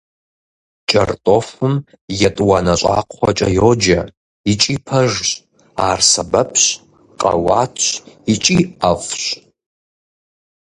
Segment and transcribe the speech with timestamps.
[0.89, 1.73] КӀэртӀофым
[2.27, 3.99] «етӀуанэ щӀакхъуэкӀэ» йоджэ,
[4.51, 5.27] икӀи пэжщ,
[5.89, 6.63] ар сэбэпщ,
[7.19, 7.81] къэуатщ
[8.33, 9.23] икӀи ӀэфӀщ.